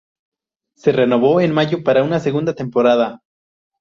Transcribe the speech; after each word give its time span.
Se 0.75 0.93
renovó 0.93 1.41
en 1.41 1.51
mayo 1.53 1.83
para 1.83 2.03
una 2.03 2.19
segunda 2.19 2.55
temporada. 2.55 3.21